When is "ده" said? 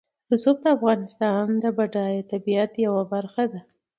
3.51-3.61